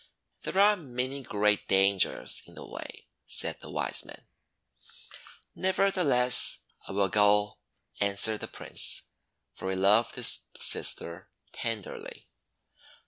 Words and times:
"There 0.41 0.57
are 0.57 0.75
many 0.77 1.21
great 1.21 1.67
dangers 1.67 2.41
in 2.47 2.55
the 2.55 2.65
way," 2.65 3.05
said 3.27 3.61
the 3.61 3.69
Wisemen. 3.69 4.25
"Nevertheless 5.53 6.63
I 6.87 6.91
will 6.93 7.07
go," 7.07 7.59
answered 7.99 8.39
the 8.39 8.47
Prince, 8.47 9.03
for 9.53 9.69
he 9.69 9.75
loved 9.75 10.15
his 10.15 10.45
sister 10.57 11.29
tenderly. 11.51 12.31